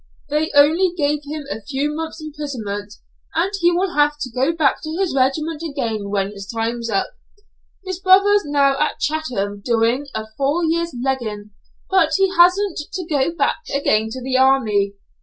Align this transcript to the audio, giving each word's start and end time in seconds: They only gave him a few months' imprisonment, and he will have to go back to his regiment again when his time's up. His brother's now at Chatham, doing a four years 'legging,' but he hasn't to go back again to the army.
They 0.29 0.49
only 0.55 0.95
gave 0.97 1.19
him 1.25 1.43
a 1.51 1.61
few 1.61 1.95
months' 1.95 2.19
imprisonment, 2.21 2.95
and 3.35 3.51
he 3.59 3.71
will 3.71 3.93
have 3.93 4.17
to 4.21 4.31
go 4.31 4.51
back 4.51 4.81
to 4.81 4.97
his 4.97 5.13
regiment 5.15 5.61
again 5.61 6.09
when 6.09 6.31
his 6.31 6.47
time's 6.47 6.89
up. 6.89 7.11
His 7.85 7.99
brother's 7.99 8.41
now 8.43 8.79
at 8.79 8.97
Chatham, 8.99 9.61
doing 9.63 10.07
a 10.15 10.25
four 10.37 10.63
years 10.65 10.95
'legging,' 11.05 11.51
but 11.87 12.13
he 12.17 12.35
hasn't 12.35 12.79
to 12.93 13.05
go 13.05 13.35
back 13.35 13.57
again 13.71 14.09
to 14.09 14.23
the 14.23 14.37
army. 14.39 14.95